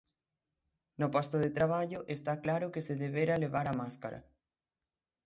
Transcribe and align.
No 1.01 1.07
posto 1.15 1.37
de 1.43 1.51
traballo, 1.57 1.99
está 2.15 2.33
claro 2.45 2.71
que 2.73 2.81
se 2.87 2.95
debera 3.03 3.41
levar 3.45 3.65
a 3.67 3.77
máscara. 3.81 4.19